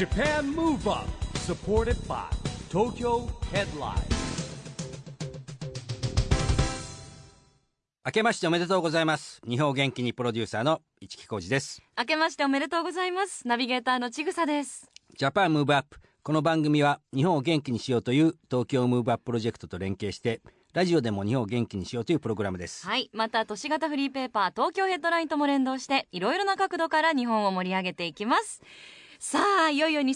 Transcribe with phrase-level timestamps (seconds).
[0.00, 1.06] Japan Move Up
[1.40, 2.24] supported by
[2.70, 4.00] Tokyo Headline.
[8.06, 9.42] 明けましておめでとうございます。
[9.46, 11.82] 日本を元気にプロデューサーの市木浩司です。
[11.98, 13.46] 明けましておめでとうございます。
[13.46, 14.90] ナビゲーターのちぐさです。
[15.18, 20.40] Japan Move Up この番組は日本を元気にしようという東京ムーブアッププロジェクトと連携して
[20.72, 22.86] ラジオでも日本を元気にしようというプログラムです。
[22.86, 23.10] はい。
[23.12, 28.62] また都市型フリーペーパー東京ヘッドラインとも連動していろいろな角度から日本を盛り上げていきます
[29.22, 30.06] さあいよいよ2016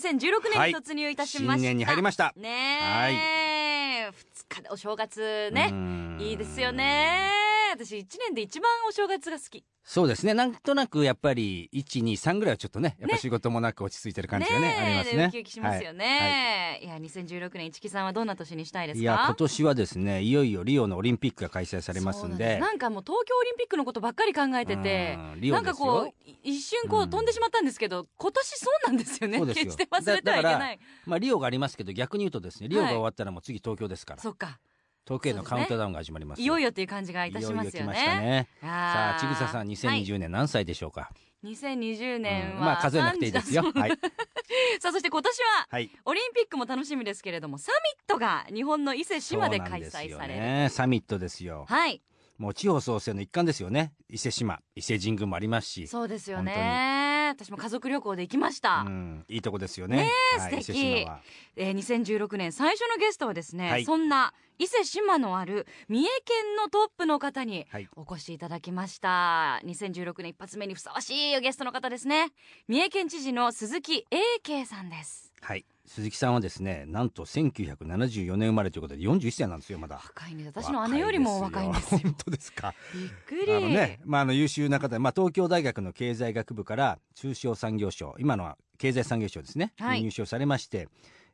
[0.50, 2.32] 年に突入いたしました、新年に入りました。
[2.36, 4.12] ねえ、2
[4.48, 5.74] 日でお正月ね。
[6.18, 7.43] いいですよね
[7.74, 9.64] 私1年で一番お正月が好き。
[9.82, 10.32] そうですね。
[10.32, 15.24] なんとなくやっぱり123ぐらいはちょっとねやっぱ仕事もなく落ち着いてる感じがねありますね。
[15.26, 16.86] ウキウキしますよね、い。
[16.86, 19.02] や2016年市木さんはどんな年にしたいですか？
[19.02, 22.58] いや今年はですねいよいよリオのオリンピックが開催されますんで。
[22.58, 25.18] なんかもう東京オリンピックのことばっかり考えてて
[25.50, 29.40] なんかこう一瞬こう飛んでしまったんですけど、今年そうなんですよね。
[29.40, 30.78] 決して忘れてはいけない。
[31.06, 34.60] まあリオがありますけど逆に言うとですねリオが終わったらもう次東京ですから、そっか
[35.06, 38.48] 東京へのカウントダウンが始まりますいよいよっていう感じがいたしますよいよいよねしたね。
[38.60, 41.10] ささあちぐささん2020年何歳でしょうか、
[41.44, 42.60] 2020年は、うん。
[42.60, 43.54] まあ数えなくていいです。
[43.54, 43.90] よ30はい。
[44.80, 45.90] さあそして今年ははい。
[46.04, 50.68] オリンピックも楽しみですけれどもサミットが日本の伊勢志摩で開催されるね。
[50.70, 51.66] サミットですよ。
[51.68, 52.02] はい。
[52.38, 53.92] もう地方創生の一環ですよね。
[54.08, 55.86] 伊勢志摩伊勢神宮もありますし。
[55.86, 59.96] そうですよ本当ね私も家族旅行で行きました、うん、いいとこですよね。
[59.96, 61.20] ねえはい、伊素敵は。
[61.56, 63.84] えー、2016年最初のゲストはですね、はい。
[63.84, 67.88] そんな伊勢志摩のある三重県のトップの方にはい。
[67.96, 69.60] お越しいただきました。
[69.64, 72.28] 2016年一発目にふさわしいゲストの方ですね。
[72.68, 75.66] 三重県知事の鈴木英慶さんですはい。
[75.84, 79.96] 鈴木さんはですねなんと1974年生まれということで41歳なんですよまだ。
[79.96, 82.00] 若いんです私の姉よりも若いんですよ。
[82.02, 82.74] 本当ですか。
[82.94, 83.08] びっ
[83.42, 83.52] くり。
[83.52, 90.02] あのね、まあ、あの優秀な方で、まあ、東京大学の経済学部から中小産業省今のは経済産業省ですね、はい。
[90.02, 90.88] 入省されまして、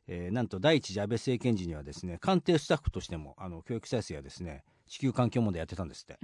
[0.07, 6.19] えーなんと第一次安倍政権時にはですね官邸スタッフとしてもあの教育再生やですね地球環境問題やってたんですって。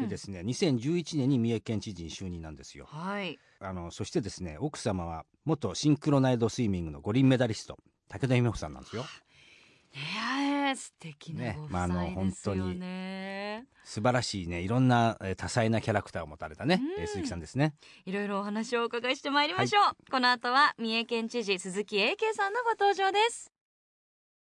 [0.00, 2.86] でですね2011年に三重県知事に就任なんですよ。
[2.86, 3.38] はい。
[3.60, 7.76] あのそしてですね奥様は元シンクロナイドスイミングの五輪メダリスト
[8.08, 9.02] 武田由美子さんなんですよ。
[9.02, 11.68] ねえ素敵なご夫ね。
[11.68, 12.32] まああの本
[12.78, 17.02] ね、素晴らしいねいろんなえー多彩なキャラクターを持たれたね、うん。
[17.02, 17.74] えー鈴木さんですね。
[18.06, 23.52] いろいろお話をお伺いしてまいりましょう、この後は三重県知事鈴木英慶さんのご登場です。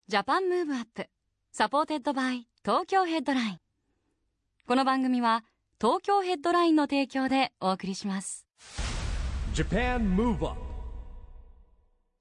[0.08, 1.08] Japan Move Up
[1.52, 3.58] supported by Tokyo Headline。
[4.68, 5.44] この番組は
[5.82, 8.46] 東京ヘッドラインの提供でお送りします。
[9.54, 10.60] Japan Move Up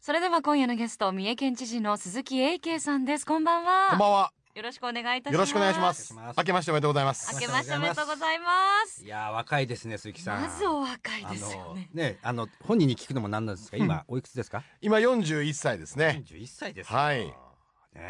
[0.01, 3.27] それでは今夜のゲスト三重県知事の鈴木英慶さんです。
[3.27, 3.89] こんばんは。
[3.91, 4.33] こんばんは。
[4.55, 5.35] よろしくお願いいたします。
[5.35, 6.15] よろしくお願いします。
[6.37, 7.35] 明けましておめでとうございます。
[7.35, 8.47] 明けましておめでとうございま
[8.87, 9.05] す。
[9.05, 10.43] いやー若いですね鈴木さん。
[10.43, 13.77] まずお若いあですよねのねあの本人に聞くのもなんなんですか？
[13.77, 14.63] 今おいくつですか？
[14.81, 16.23] 今41歳ですね。
[16.27, 17.27] 41歳ですよはい。
[17.27, 17.35] ね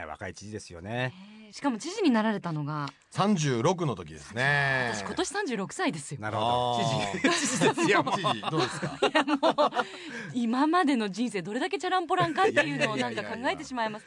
[0.06, 1.14] 若い知事ですよね。
[1.34, 1.34] え。
[1.34, 2.88] ーしかも知事になられたのが。
[3.12, 4.90] 36の時ですね。
[4.94, 6.20] 私今年36歳ですよ。
[6.20, 7.22] なるほど。
[7.22, 7.46] 知事。
[7.46, 8.98] 知事どうですか？
[10.34, 14.06] 今までの人生どれだけチャランポランかっていうのをなんか考えてしまいます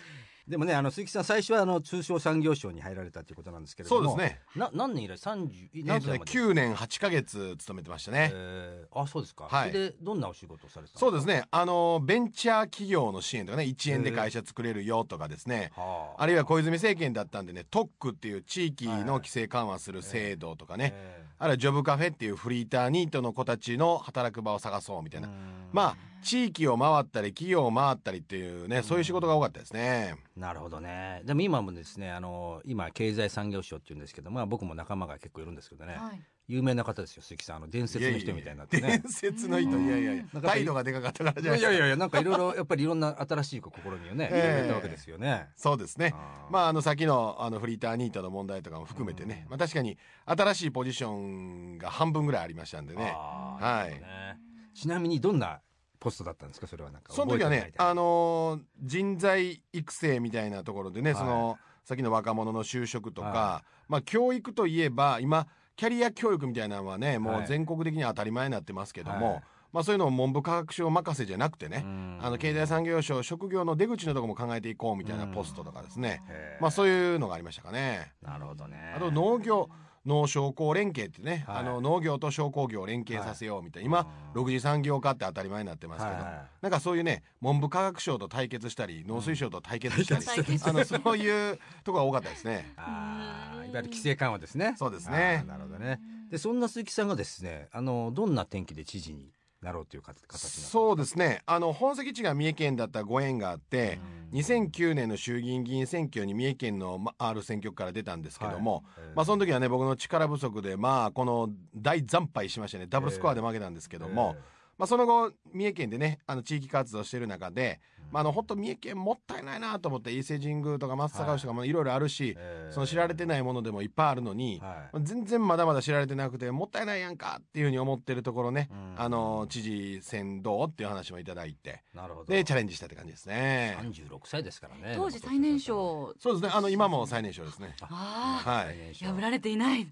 [0.51, 4.09] でもねあの鈴木さん最初はあの通商産業省に入られたということなんですけれども。
[4.09, 4.41] そうですね。
[4.56, 8.31] な何年以来？30えっとね何歳まで？9年8ヶ月勤めてましたね。
[8.34, 9.72] えーあそうですか、はい。
[9.72, 11.35] でどんなお仕事をされてたそうですね。
[11.35, 11.45] ね。
[11.50, 15.72] あのベンチャー企業の支援とかね、1円で会社作れるよとかですね。
[15.75, 16.23] はあ。
[16.23, 20.91] あるいは小泉政権だったんでね、特区っていう地域の規制緩和する制度とかね。
[20.94, 25.28] えあるいはジョブカフェっていうフリーターニートの子たちの働く場を探そうみたいな。
[25.28, 25.31] ー
[25.72, 30.15] まあ地域を回ったり企業を回ったりっていうねそういう仕事が多かったですね。
[30.37, 31.21] なるほどね。
[31.25, 36.21] でも今もですねあの今経済産業省っていうんですけどまあ僕も仲間が結構いるんですけどね、はい。
[36.47, 37.55] 有名な方ですよ鈴木さん。
[37.57, 38.99] あの伝説の人みたいになってね。
[39.03, 39.79] 伝説の人。
[39.79, 40.23] いやいやいや。
[40.33, 44.59] なんか態度がでかかったからじゃないいやいやいやなんかいろいろやっぱりいろんな新しい試みをね、ええ。
[44.59, 45.47] 入れたわけですよね。
[45.55, 46.13] そうですね。
[46.49, 53.03] まああの先のあのフリーターニートの問題とかも含めてね、まあ、確かに新しいポジションが半分ぐらいありましたんでね。
[53.15, 53.91] はい。
[53.94, 54.38] ね。
[54.74, 55.62] ちなみにどんな
[56.01, 56.68] ポストだったんですか？
[56.68, 57.13] それはなんか。
[57.13, 61.19] その時はねあのー人材育成みたいなところでね、はい。
[61.19, 67.44] その先の若者の就職とか、はまあ教育といえば今キャリア教育みたいなのはねもはい。
[67.45, 69.44] う全国的に当たり前になってますけども、はい。
[69.71, 72.19] まあそういうのを文部科学省任せじゃなくてね、うん。
[72.21, 76.21] あの経済産業省職業の出口のところも考えていこうみたいなポストとかですね、
[76.59, 78.12] まあそういうのがありましたかね。
[78.21, 78.94] なるほどね。
[78.95, 79.69] あと農業
[80.06, 81.57] 農商工連携ってね、はい。
[81.59, 84.06] あの農業と商工業を連携させようみたいな、はい。
[84.33, 90.68] 今6次産業化って当たり前になってますけど、はいはいなんかそういうね文部科学省と対決したり農水省と対決したり、対決。
[90.69, 92.71] あのそういうとこが多かったですね。
[92.77, 94.75] あーいわゆる規制緩和ですね。
[94.77, 95.44] そうですね。
[95.48, 96.00] なるほどね。
[96.30, 99.31] でそんな鈴木さんがですねあのどんな転機で知事に
[99.62, 101.44] なろうというか形そうですね。
[101.46, 104.00] あの本籍地が三重県だったご縁があって、
[104.34, 109.13] 2009年の衆議院議員選挙に三重県のまある選挙区から出たんですけども、ええ。
[109.16, 114.36] まあ、その時はね僕の力不足でまあこの大惨敗しましてねダブルスコアで負けたんですけども、
[114.81, 117.80] まあ、その後三重県でねあの地域活動してる中で、
[118.12, 121.72] まあ、あの本当三重県もったいないなと思って伊勢神宮とか松阪牛とかもい。
[121.72, 125.04] ろいろあるし、ええその知られてないものでもいっぱいあるのに、はい。
[125.04, 128.95] 全然まだまだ知られてなくてもったいないやんかっていうふうに思ってるところね、うん。
[128.98, 132.34] あの知事選どうっていう話もいただいてなるほど。
[132.34, 133.77] でチャレンジしたって感じですね。
[133.80, 136.13] 36歳ですからね当時最年少。
[136.18, 136.51] そうですね。
[136.56, 137.75] あの今も最年少ですね。
[137.81, 138.94] ああはい。
[138.95, 139.81] 破られていない。
[139.81, 139.92] うん。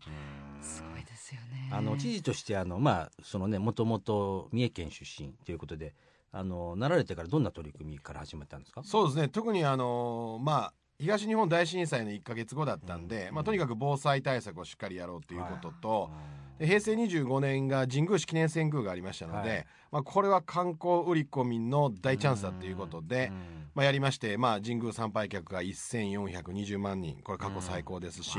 [0.61, 1.69] すごいですよね。
[1.71, 5.93] あの知事としてあのまあそのねもともと三重県出身ということで
[6.31, 8.81] あのなられてからどんな取り組みから始まったんですか？
[8.83, 9.27] そうですね。
[9.29, 13.35] 特にあのまあ東日本大震災の1か月後だったんで、うん。
[13.35, 19.67] まあ、とにかく防災対策をしっかりやろうということと、うで平成25年が神宮式記念遷宮がありましたので、はい。
[19.91, 28.37] まあ、これは観光売り込みの大チャンスだということで、んまあ、やりまして、まあ、神宮参拝客が1420万人これ過去最高ですし、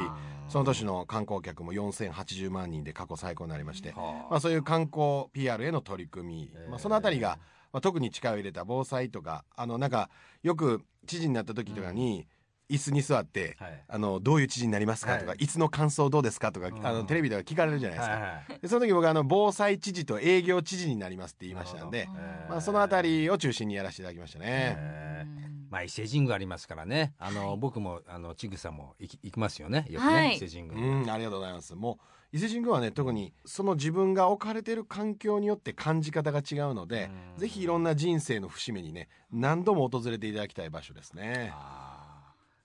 [0.48, 6.70] その年の観光客も4080万人で過去最高になりまして、はあまあ、そういう観光 PR への取り組み、えー。
[6.70, 7.38] まあ、そのあたりが、
[7.72, 10.10] まあ、特に力を入れた防災とかあのなんか
[10.42, 12.26] よく知事になった時とかに、
[12.70, 13.84] 椅子に座って、はい。
[13.88, 15.18] あのどういう知事になりますか？
[15.18, 16.52] とか、はいい、つの感想どうですか？
[16.52, 16.86] とか、うん。
[16.86, 22.08] あのテレビでは聞かれるじゃないですか、はいはいでその時僕はあの防災知事と営業知事になりますって言いましたんで
[22.48, 24.44] まあ、そのあたりを中心にやらせていただきましたね。
[24.48, 25.70] えー。
[25.70, 27.14] まあ伊勢神宮ありますからね。
[27.18, 29.86] あの、僕もあのちぐさも行き行きますよね。
[29.88, 30.34] よくね、はい。
[30.34, 31.76] 伊勢神う宮ん、ありがとうございます。
[31.76, 32.00] も
[32.32, 37.40] う伊勢神宮はね特にその自分が置かれてる環境によって感じ方が違うので、うん。
[37.40, 41.52] ぜひいろんな人生の節目にね何度も訪れていただきたい場所ですね。
[41.54, 41.99] あー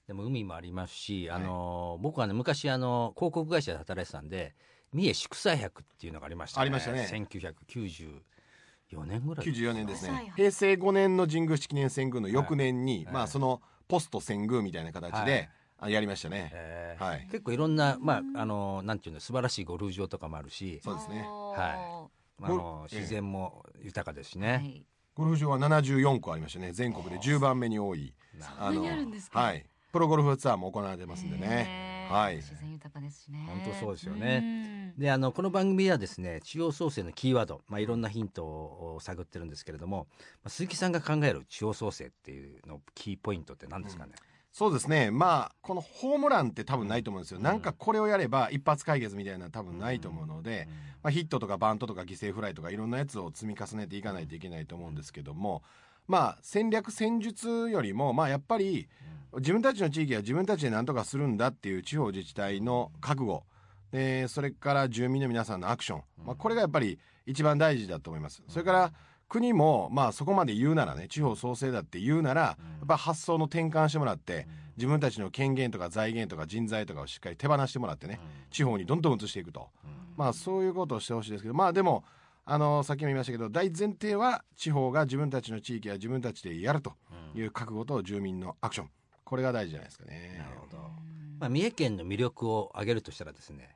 [0.07, 4.53] でも海もありますし、あの僕はね昔あの広告会社で働いてたんで
[4.93, 6.61] 三重祝祭百っていうのがありましたね。
[6.61, 7.07] ありましたね。
[7.11, 10.33] 1994年ぐらい94年ですはいね。
[10.35, 13.13] 平成5年の神宮式記念遷宮の翌年に、はい。
[13.13, 15.49] まあそのポスト遷宮みたいな形で、はい。
[15.77, 16.51] あやりましたね。
[16.53, 17.03] えー。
[17.03, 17.27] はい。
[17.31, 21.23] 結構いろんなまああのなんていうの素晴らしいゴルフ場とかもあるしそうですね。
[21.23, 22.07] は
[22.43, 22.99] あのええ。
[22.99, 24.39] 自然も豊かですしい。
[24.39, 24.83] ね、
[25.15, 26.71] ゴルフ場は74個ありましたね。
[26.73, 28.13] 全国で10番目に多い。
[28.39, 29.39] そんなにあるんですか？
[29.39, 29.65] はい。
[29.95, 32.09] プロゴルフツアーも行われてますんでね。
[32.11, 32.35] はい。
[32.35, 33.47] 自然豊かですしね。
[33.47, 34.91] 本当そうですよね。
[34.97, 35.01] うん。
[35.01, 40.07] であのこの番組ではですね地方創生のキーワード、まあ、いろんなヒントを探ってるんですけれども、
[40.43, 44.11] まあ、鈴木さんが考える地方創生っていうのキーポイントって何ですかね、
[44.51, 45.11] そうですね。
[45.11, 47.37] まあ、このホームランって多分ないと思うんですよ。
[47.37, 47.43] うん。
[47.43, 50.67] なんかこれをやれば一発解決みたいな多分ないと思うので、
[51.03, 55.63] まあ、ヒットとかバントとか犠牲フライとかいろんなやつを積み重ねていかないといけないと思うんですけども、
[56.07, 58.87] まあ、戦略戦術よりも、まあ、やっぱり
[59.37, 63.43] 自分たちの地域は自分たちで何とかするんだっていう地方自治体の覚悟、
[63.91, 68.43] でそれから住民の皆さんのアクション、まあ、これがやっぱり一番大事だと思います。
[68.47, 68.93] それから
[69.27, 74.47] 国も、まあ、そこまで言うならね地方創生だって言うなら、やっぱ発想の転換してもらって、
[74.77, 78.19] 自分たちの権限とか財源とか人材とかをしっかり手放してもらってね、
[78.51, 79.69] 地方にどんどん移していくと、
[80.15, 82.03] まあそういうことをしてほしいですけどまあでも
[82.47, 86.93] あのさっきも言いましたけど大前提は地方が自分たちの地域は自分たちでやると
[87.33, 88.89] いう覚悟と住民のアクション。
[89.23, 90.35] これが大事じゃないですかね。
[90.37, 90.77] なるほど、
[91.39, 93.75] まあ、三重県の魅力を挙げるとしたらですね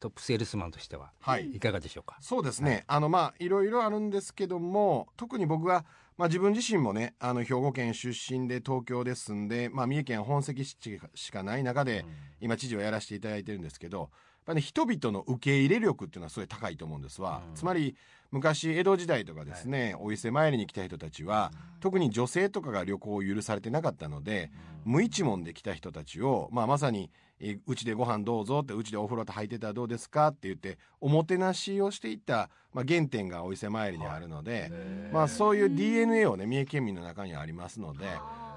[0.00, 1.50] トップセールスマンとしてははい。
[1.50, 5.86] いかがでしょうか、そうですね、あのまあいろいろあるんですけども特に僕は、
[6.18, 12.04] まあ、自分自身もねあの兵庫県出身で東京で住んで、まあ、三重県本籍地しかない中で、
[12.40, 14.10] 今知事をやらせていただいてるんですけど
[14.50, 17.54] ぱ、ね、人々の受け入れ力っていうのはすごい高いと思うんですわ、うん。
[17.54, 17.96] つまり
[18.30, 24.50] 昔江戸時代とかですね、お伊勢参りに来た人たちは、特に女性とかが旅行を許されてなかったので、
[24.84, 34.70] 無一文で来た人たちを、まあ、まさにえーうちでご飯どうぞってうちでお風呂と入ってたらどうですかって言っておもてなしをしていった、まあ、原点がお伊勢参りにあるので、
[35.12, 38.04] まあ、そういう DNA をね三重県民の中にはありますので、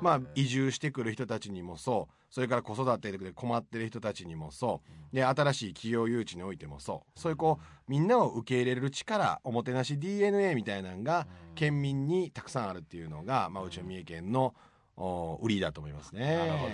[0.01, 5.15] まあ、移住してくる人たちにもそうそれから子育てで困ってる人たちにもそう。
[5.15, 7.19] で新しい企業誘致においてもそう。
[7.19, 14.55] そういうこうみんなを受け入れる力おもてなし DNA みたいなのが県民にたくさんあるっていうのが、まあ、うちの三重県の
[14.97, 16.37] お売りだと思いますね。
[16.37, 16.73] なるほど。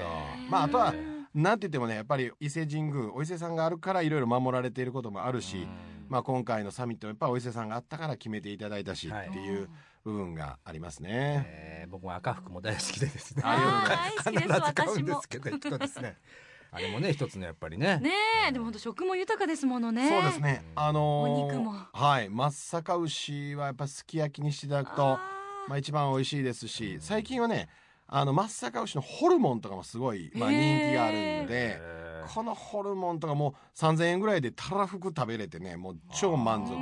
[0.49, 0.93] まあ、あとは
[1.33, 5.67] なんて言ってもねやっぱり伊勢神宮お伊勢さんがあるからいろいろ守られていることもあるし、
[6.07, 9.67] まあ、今回のサミットもやっぱお伊勢さんがあったから決めていただいたし、はいっていう
[10.03, 11.45] 部分がありますね。
[11.47, 13.41] えー僕も赤服も大好きでですね。
[13.45, 14.53] あー大好きです。
[14.53, 16.17] 必ず買うんで私もすけど一度ですね。
[16.71, 17.97] あれもね一つのやっぱりね。
[17.99, 18.11] ね
[18.49, 20.07] えでも本当食も豊かですものね。
[20.07, 20.63] そうですね。
[20.75, 21.73] あのーお肉も。
[21.93, 25.17] はい、松阪牛はやっぱすき焼きにしていただくと、
[25.67, 27.69] まあ一番美味しいですし、最近はね、
[28.05, 31.77] あの松阪牛のホルモンとかもすごい、まあ、人気があるんで。
[31.79, 31.99] えー。
[32.33, 36.75] このホルモンとかもう3000円ぐらいでたらふく食べれてねもう超満足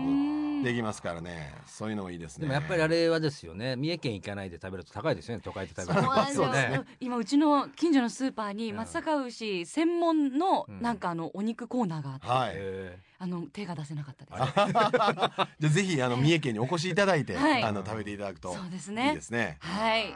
[0.63, 1.53] できますからね。
[1.65, 2.41] そういうのもいいですね。
[2.41, 3.75] でもやっぱりあれはですよね。
[3.75, 5.41] 三重県行かないで食べると高いですよね。
[5.43, 6.33] 都会で食べると。
[6.33, 6.81] そうね。
[6.99, 8.77] 今うちの近所のスーパーにうん。
[8.77, 10.81] 松阪牛専門のうん。
[10.81, 12.53] なんかあのお肉コーナーがあって、はい。
[12.55, 14.37] へあの手が出せなかったです。
[15.59, 17.63] じゃあぜひあの三重県にお越しいただいて、はい。
[17.63, 19.09] あの食べていただくとそうですね。
[19.09, 19.57] いいですね。
[19.61, 20.15] はい。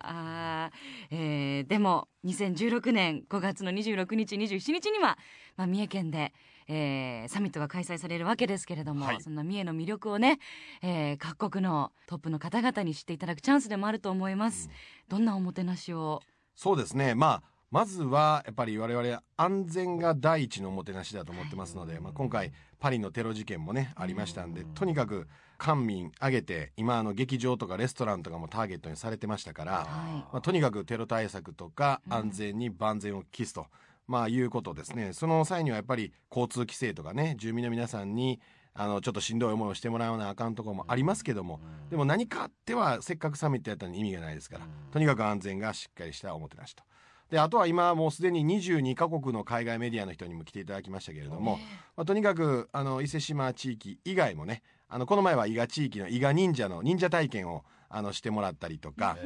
[0.00, 0.76] あー。
[1.10, 5.18] えーでも2016年5月の26日27日には、
[5.56, 6.32] まあ、三重県で、
[6.68, 9.20] えーサミットが開催されるわけですけれども、はい。
[9.20, 10.38] そんな三重の魅力をね、
[10.82, 14.70] えー各国のトップの方々に知っていただくチャンスでもあると思います。
[15.08, 16.20] どんなおもてなしを？
[16.54, 17.14] そうですね。
[17.14, 25.26] まあまずはやっぱり我々安全が第一のおもてなしだと思ってますので、まあ、今回パリのテロ事件もねありましたんでとにかく
[25.56, 32.12] 官民挙げて今あの劇場とかレストランとかもターゲットにされてましたから、はまあ、とにかくテロ対策とかうん。
[32.12, 33.66] 安全に万全を期すと、
[34.06, 35.12] まあ、いうことですね。
[35.12, 38.40] その際にはやっぱり交通規制とかね住民の皆さんに
[38.74, 46.82] あのちょっとしんどい思いをしてもらわなあかんところもありますけども、でも何かあってはせっかくサミットやったのに意味がないですから、とにかく安全がしっかりしたおもてなしと。
[47.30, 51.58] であとは今もうすでに22カ国の海外メディアの人にも来ていただきましたけれども、
[51.96, 59.18] まあ、とにかくあの伊勢志摩地域以外もねあのこの前は伊賀地域の伊賀忍者の忍者体験をあのしてもらったりとか、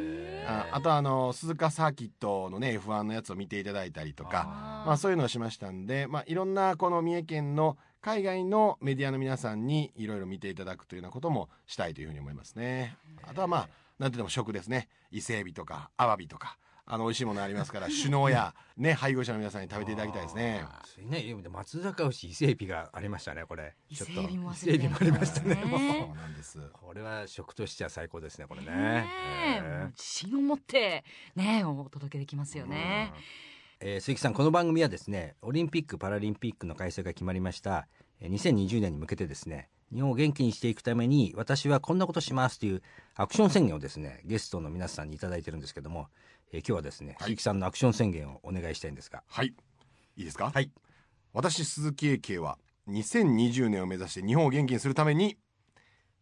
[0.46, 12.96] ああとはあの鈴鹿サーキットのね F1 のやつを見ていただいたりとかまあ、そういうのをしましたんで、まあ、いろんなこの三重県の海外のメディアの皆さんにいろいろ見ていただくというようなこともしたいというふうに思いますね。
[13.25, 13.68] あとはまあ
[13.99, 14.88] なんていうのも食ですね。
[15.11, 16.56] 伊勢海老とかアワビとか
[16.88, 20.64] あの美味しいものありますから首脳や、ね、配偶者の皆さんに食べていただきたいですね。
[20.84, 23.74] そういうね松坂牛伊勢海老がありましたねこれ。
[23.88, 29.04] 伊ちょっと勢海老も忘伊勢海老もありましたねねそうなんですこれは食としては最高ですねこれね。
[29.96, 33.12] 自信を持ってねお届けできますよね。
[33.80, 37.88] えー鈴木さんこの番組はですねオリンピック・パラリンピックの開催が決まりました
[38.20, 42.82] えー2020年に向けてですね日本を元気にしていくために私はこんなことしますという
[43.14, 46.08] アクション宣言をですねゲストの皆さんに頂いただいてるんですけども、
[46.52, 47.30] えー今日はですね、はい。
[47.30, 49.22] 鈴木さんのアクション宣言をお願いしたいんですが。
[49.28, 49.48] はい。
[50.16, 50.50] いいですか？
[50.54, 50.70] はい。
[51.32, 55.36] 私鈴木英慶は2020年を目指して日本を元気にするために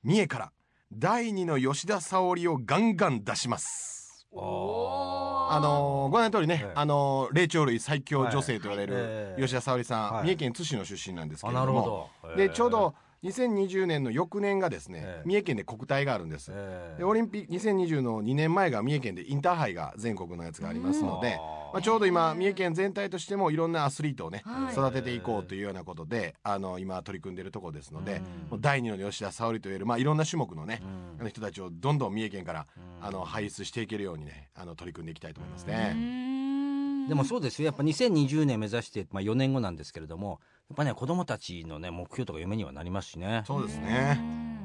[0.02, 0.52] 三重から
[0.92, 4.26] 第二の吉田沙保里をガンガン出します。
[4.32, 5.52] おー。
[5.52, 6.72] あのーご覧の通りね、ええ。
[6.74, 10.24] あのー霊長類最強女性と言われる吉田沙保里さん、はい。
[10.24, 11.72] 三重県津市の出身なんですけあれども。
[11.72, 12.36] なるほど。
[12.36, 15.22] でちょうど2020年の翌年がですね、ええ。
[15.24, 21.36] 三重県で国体があるんです、えーでオリンピック2020の2年前が三重県でインターハイが全国のやつがありますので、
[21.72, 24.72] まあ、ちょうど今三重県全体としてもいろんなアスリートをね、はい。
[24.74, 28.60] 育てていこうというようなことであの今取り組んでいるところですので、うん。
[28.60, 31.20] 第二の吉田沙保里といえる、まあ、いろんな種目のね、うん。
[31.20, 32.66] あの人たちをどんどん三重県から、
[33.00, 33.06] うん。
[33.06, 35.92] あの輩出していけるようにねあの取り組んでいきたいと思いますうね。
[35.94, 37.08] ん。
[37.08, 37.66] でもそうですよ。
[37.66, 40.36] やっぱ2020年目指して、まあ、4年後なんですけれどもや
[40.72, 43.42] っぱね子供たちのね目標とか夢にはなりますしね。
[43.46, 44.18] そうですね。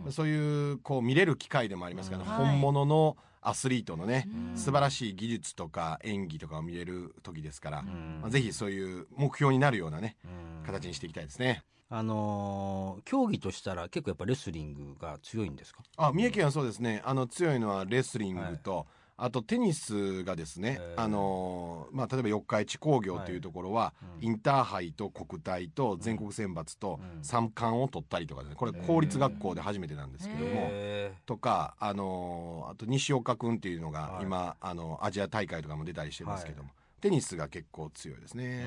[0.06, 0.12] うん。
[0.12, 8.20] そういうこう見れる機会でもありますから、はい本物のアスリートのね、うん素晴らしい技術とか演技とかを見れる時ですから、うん。
[8.22, 10.66] まあ、ぜひそういう目標になるようなねうん。
[10.66, 11.64] 形にしていきたいですね。
[11.92, 15.82] あのー競技としたら結構やっぱレスリングが強いんですか？
[15.98, 17.02] あ三重県はそうですね。
[17.06, 18.86] あの強いのはレスリングと、
[19.22, 21.02] あとテニスがですね、えー。
[21.02, 24.26] あのーまあ、例えば四日市工業というところは、うん。
[24.26, 27.24] インターハイと国体と全国選抜とうん。
[27.24, 30.46] 三冠を取ったりとかですねこれ公立学校で初めてなんですけども。
[30.46, 34.24] へとか、あのーあと西岡君っていうのがはい。
[34.24, 38.66] 今、あのアジア大会とかも出たりしてますけども、テニスが結構強いですーね。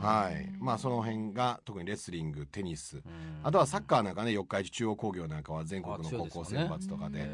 [0.00, 0.06] うん。
[0.06, 2.96] はい、まあその辺が特にレスリングテニス。
[2.96, 3.02] うん。
[3.42, 7.28] あとはサッカーなんかね四日市中央工業なんかは全国の高校選抜とかで、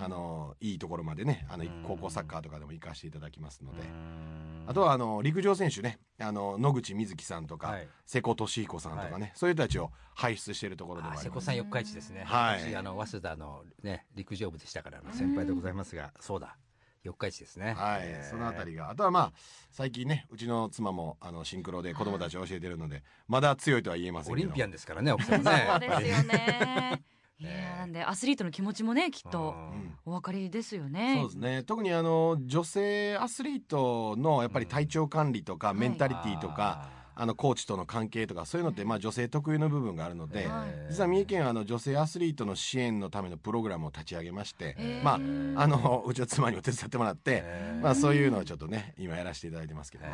[0.00, 1.70] あのいいところまでねあのうん。
[1.84, 4.64] 高校サッカーとかでも行かせていただきますので、うん。
[4.66, 5.98] あとはあの陸上選手ね。
[6.22, 7.88] あの野口みずきさんとか、はい。
[8.06, 11.24] 瀬古利彦さんとかね、はそういう人たちを輩出しているところでもあります。
[11.24, 12.24] あ瀬古さん四日市ですね。
[12.26, 12.60] はい。
[12.60, 16.56] 私あの早稲田のね陸上部でしたから先輩でございますが、そうだ
[17.02, 17.74] 四日市ですね。
[17.76, 18.30] はいえ、ー。
[18.30, 18.90] そのあたりが。
[18.90, 19.32] あとはまあ
[19.70, 24.44] 最近ねうちの妻もあのシンクロで子供たちを教えてるのでまだ強いとは言えませんけど。
[24.44, 25.66] オリンピアンですからね奥さんもね。
[25.68, 27.02] そうですよね。
[27.38, 27.70] いね。
[27.72, 29.96] やなんでアスリートの気持ちもねきっとうん。
[30.04, 31.16] お分かりですよね。
[31.20, 31.62] そうですね。
[31.62, 36.88] 特にあの女性アスリートのやっぱり体調管理とか、んメンタリティーとか、
[37.20, 40.86] あのコーチとの関係とかそういうのってまあ女性特有の部分があるので、はい。
[40.88, 44.74] 実は三重県はあの女性アスリートの支援のためのプログラムを立ち上げまして、
[45.04, 47.44] まああのうちの妻にも手伝ってもらって、
[47.82, 50.12] まあそういうのをちょっとね今やらせていただいてますけどね。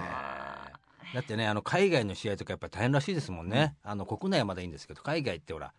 [1.15, 5.73] だってねあの海外の試合とかやっぱり大変らしいですもんね、あの国内はまだいいんですけど海外ってほら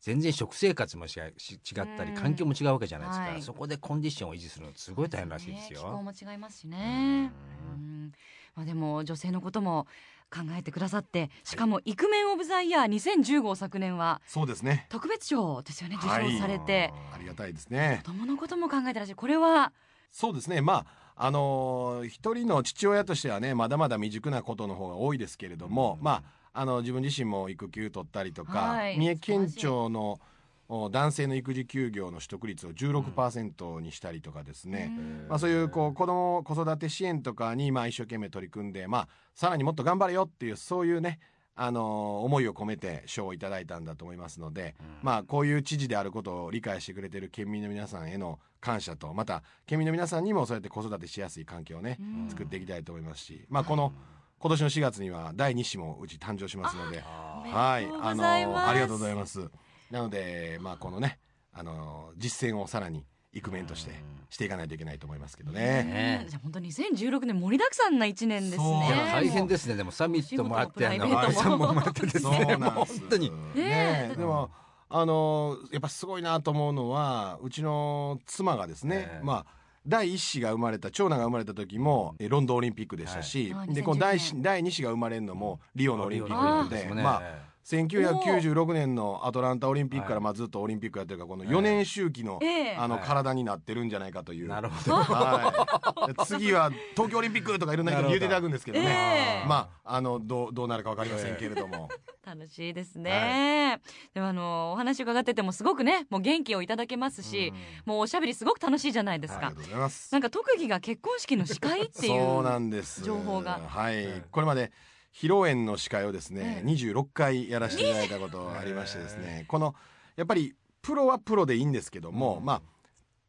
[0.00, 3.42] 全然食生活もしし違ったりうん環境も違うわけじゃないですか、はい。
[3.42, 6.02] そこでコンディションを維持するのすごい大変らしいですね気候よ。
[6.02, 7.32] も違いますしね。
[7.72, 8.12] うん。
[8.54, 9.86] まあでも女性のことも
[10.30, 14.86] 考えてくださってしかもイクメンオブザイヤー2015を昨年はそうですね。
[14.88, 18.02] 特別賞ですよね受はい賞されて、ありがたいですね。
[18.04, 19.16] 子供のことも考えてらっしゃる。
[19.16, 19.72] これは
[20.10, 20.60] そうですね。
[20.60, 20.84] ま
[21.16, 28.98] ああのー一人の父親としてはねまだまだ未熟なことの方が多いですけれども、まああの自分自身も育休取ったりとか、はい。
[28.98, 30.20] 三重県庁のお
[30.68, 34.90] 男性の育児休業の取得率を16%にしたりとかですね、
[35.28, 41.20] まあ、そういうこう子供子育て支援とかにまあ一生懸命取り組んで、まあ、さらにもっと頑張れよっていうそういうね
[41.54, 52.28] あのー思いを込めて賞をいただいたんだと思いますので、まあ、こういう知事であることを理解してくれてる県民の皆さんへの感謝とまた県民の皆さんにもそうやって子育てしやすい環境をね、うん。
[52.28, 53.92] 作っていきたいと思いますし、まあ、この
[54.38, 57.00] 今年の4月には第2子もうち誕生しますので。
[57.00, 59.48] はい、あのありがとうございます。
[59.90, 61.18] なので、まあ、このね、
[61.52, 63.92] あの実践をさらにイクメンとして
[64.30, 65.60] していかないといけないと思いますけどね。
[65.60, 69.10] ねじゃあ本当2016年盛りだくさんな一年ですね。
[69.12, 69.76] 大変すですね。
[69.76, 72.28] でもサミットもあってあの葵さんもです。
[72.28, 72.86] ね本。
[73.10, 73.30] 当に。
[73.54, 74.50] ねでも、
[74.88, 79.24] あのやっぱすごいなと思うのは、うちの妻がですね、ええ。
[79.24, 79.56] まあ。
[79.88, 83.72] 第一子が生まれた長男が生まれた時もえロンドンオリンピックでしたし、はい。
[83.72, 87.22] でこの第2010一第二子が生まれるのもリオのオリンピックなので、まあ
[87.66, 92.76] 1996年のアトランタオリンピックからまあずっとオリンピックやってるからこの4年周期のええ。
[92.76, 93.04] あのはい。
[93.04, 94.48] 体になってるんじゃないかという。
[94.48, 94.96] なるほど。
[94.96, 98.86] はい、次は東京オリンピックとかいろんな人に言っていただくんですけどね。
[98.86, 99.48] ええ。
[99.48, 101.88] まああのどうどうなるかわかりませんけれども。
[102.24, 103.80] 楽しいですね、
[104.12, 107.52] でもあのお話伺っててもすごくねもう元気をいただけますし、
[107.84, 109.46] もうおしゃべりすごく楽しいじゃないですか。
[109.46, 110.12] ありがとうございます。
[110.12, 110.18] な。
[110.18, 113.04] んか特技が結婚式の司会っていうそうなんです。
[113.04, 113.60] 情報が。
[113.68, 114.72] はい、これまで
[115.16, 116.70] 披露宴の司会をですね、ええ。
[116.70, 119.74] 26回やらせていただいたことがありましてですね、この
[120.14, 122.62] やっぱりプロはプロでいいんですけども、まあ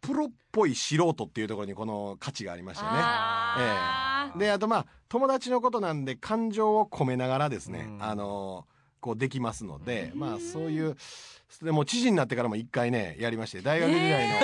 [0.01, 2.89] プロっぽい素人っていうところにこの価値がありましてね。
[2.91, 4.37] あー。
[4.37, 8.03] であとまあ友達のことなんで感情を込めながらですね、うん。
[8.03, 8.67] あの
[8.99, 10.97] こうできますので、まあそういう
[11.61, 14.35] でも知事になってからも一回ねやりまして大学時代の、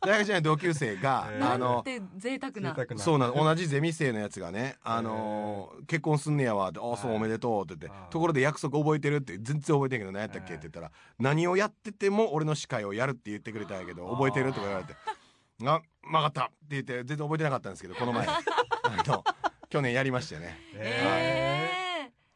[0.00, 1.52] 大学時代の同級生が、えー。
[1.54, 2.70] あので贅沢な。
[2.74, 2.98] 贅沢な。
[2.98, 5.86] そうなん同じゼミ生のやつがね、あのー。
[5.86, 10.54] 結婚すんねやわって「ああそうおめでとう」って言ってあー「ところで約束覚えてる?」って全然覚えてんけど何やったっけ？
[10.54, 14.94] って言ったら「何をやってても俺の司会をやるって言ってくれたんやけど覚えてる?」とか言われて
[15.66, 18.26] 「あ分かった」って言って全然覚えてなかったんですけどこの前。
[18.28, 18.40] あ
[19.06, 19.24] の
[19.70, 20.56] 去年やりましたよね。
[20.74, 21.67] え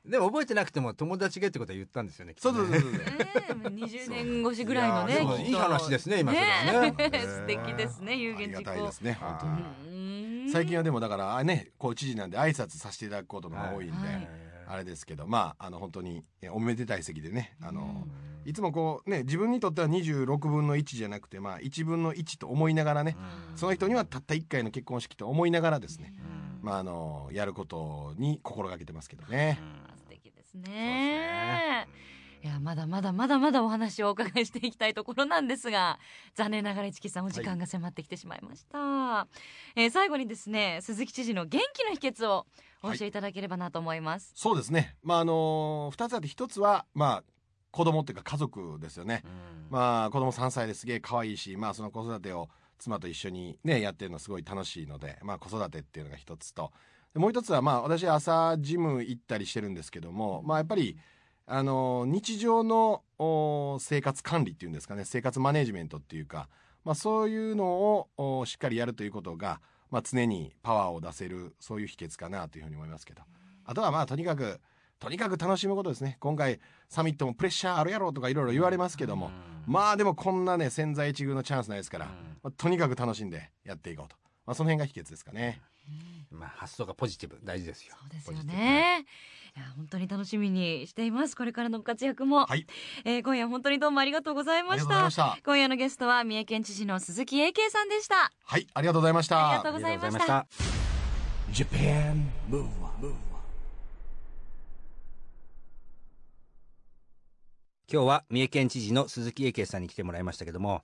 [0.04, 2.90] でも覚えてなくても友達がってことは言ったんですよねそうそうそうそう。
[2.90, 6.94] ーえー20年越しぐらいのねいいい話ですね今それはね。
[6.98, 7.20] え。
[7.20, 10.44] 素敵ですね有ありが言実行たいですね本当に。
[10.44, 10.50] うん。
[10.52, 14.28] 最近はでもだからあねこう知事なんで挨拶させていただくことが多いんで、はい。
[14.66, 18.06] あれですけどまああの本当にえおめでたい席でねあの、
[18.44, 23.16] いつもこうね自分にとっては26分の1じゃなくてまあ1分の1と思いながらね、
[23.54, 26.14] その人にはたった1回の結婚式と思いながらですね、
[26.62, 29.58] まああのやることに心がけてますけどね。
[29.96, 31.86] 素敵ですね。
[32.44, 36.00] いやまだまだまだまだお話をお伺いしていきたいところなんですが
[36.34, 39.28] 残念ながら市木さんお時間が迫ってきてしまいました、
[39.76, 42.46] えー最後にですね鈴木知事の元気の秘訣を
[42.82, 44.96] お教えいただければなと思います、そうですね。
[45.04, 47.24] まああの2つあって1つはまあ
[47.70, 49.22] 子供っていうか家族ですよね。
[49.70, 52.48] まあ子供3歳ですげえ可愛いし、まあその子育てを
[52.82, 56.72] 妻と一緒にねやってるのすごい楽しいので、まあ子育てっていうのが一つと、
[57.14, 60.96] もう一つはまあ私朝ジム行ったりしてるんですけども、まあやっぱり
[61.46, 63.02] あの日常の
[63.80, 66.48] 生活管理っていうんですかね、生活マネジメントっていうか、
[66.84, 73.22] まあそういうのをしっかりやるということが、まあ常にパワーを出せるそういう秘訣かなというふうに思いますけど、
[73.64, 74.60] あとはまあとにかく
[75.02, 76.16] とにかく楽しむことですね。
[76.20, 79.32] 今回サミットもプレッシャーあるやろとかいろいろ言われますけども、
[79.66, 82.06] まあでもこんなね千載一遇のチャンスないですから、
[82.40, 84.14] まあとにかく楽しんでやっていこうと、
[84.46, 85.60] まあ、その辺が秘訣ですかね。
[86.30, 87.96] まあ発想がポジティブ大事ですよ。
[88.00, 89.04] そうですよね。
[89.56, 91.34] いや本当に楽しみにしています。
[91.36, 92.64] これからのご活躍も、はい、
[93.04, 95.38] えー今夜本当にどうもありがとうございあましりがとうございました。
[95.44, 98.30] 今夜のゲストは三重県知事の鈴木英慶さんでした。
[98.44, 99.48] はい、ありがとうございました。
[99.48, 103.32] ありがとうございましたありがとうございました Japan Move Up
[107.90, 110.82] 今日は三重県知事の鈴木英慶さんに来てもらいましたけども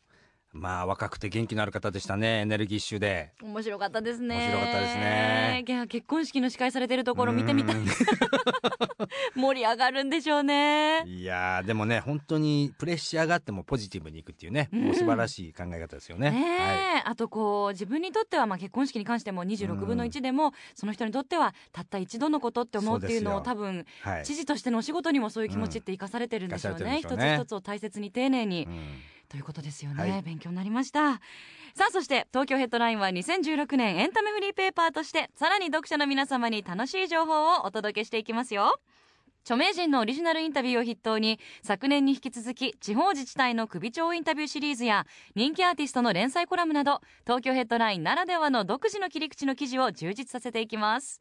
[0.52, 3.32] まあ若くて元気のある方でしたねエネルギッシュで。
[3.42, 4.34] 面白かったですね。
[4.34, 5.64] 面白かったですね。
[5.66, 7.76] いや結婚式の司会されてるところ見てみたい。
[7.76, 7.86] う ん
[9.36, 11.04] 盛り上がるんでしょうね。
[11.06, 14.84] いやーでもね本当にプレッシャーがあってもポジティブにいくっていうね、うん。
[14.86, 16.30] もう素晴らしい考え方ですよね。
[16.30, 17.02] ねえ、はい。
[17.04, 24.24] あとこう自分にとってはまあ結婚式に関しても26分の1でも、その人にとってはたった一度のことって思うっていうのを多分はい。
[24.24, 26.98] 知事としてのお仕事にもそういう気持ちって生かされてるんでしょうね,、うん。
[26.98, 28.72] 一つ一つを大切に丁寧に、うん
[29.28, 30.22] ということですよね、はい。
[30.22, 31.20] 勉強になりました。
[31.74, 38.80] さあそして東京ヘッドラインは2016年エンタメフリーペーパーとしてさらに読者の皆様に楽しい情報をお届けしていきますよ
[39.42, 51.20] 著名人のオリジナルインタビューを筆頭に昨年に引き続き地方自治体の首長インタビューシリーズや人気アーティストの連載コラムなど東京ヘッドラインならではの独自の切り口の記事を充実させていきます。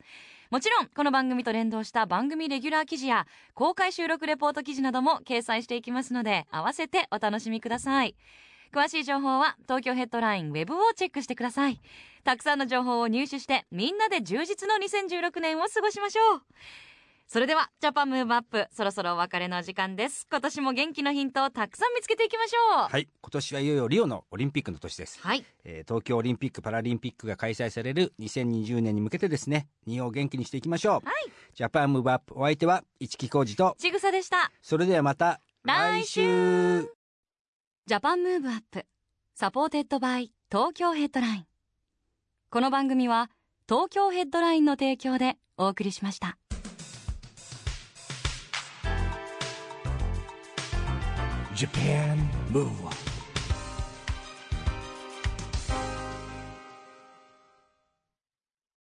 [0.49, 8.15] もちろんこの番組と連動した番組レギュラー記事や公開収録レポート記事なども掲載していきますので合わせてお楽しみください。
[8.73, 11.80] 詳しい情報は東京ヘッドラインウェブをチェックしてください。
[12.23, 16.41] たくさんの情報を入手してみんなで充実の2016年を過ごしましょう。
[17.29, 20.25] それではジャパンムーブアップそろそろお別れの時間です。
[20.31, 22.89] 今年も元気のヒントをたくさん見つけていきましょう。
[22.89, 23.09] はい。
[23.21, 25.43] 今年はいよいよリオのオリンピックの年です、はい。
[25.65, 31.31] えー東京オリンピック・パラリンピックが開催される2020年に向けてですね日本を元気にしていきましょう、はい。
[31.53, 33.75] Japan Move Up お相手は市木浩司と。
[33.77, 34.49] ちぐさでした。
[34.61, 36.83] それではまた来週。
[37.86, 38.86] Japan Move Up
[39.36, 41.45] supported by Tokyo Headline。
[42.49, 43.29] この番組は
[43.67, 46.37] 東京ヘッドラインの提供でお送りしました
[51.57, 53.06] Japan Move Up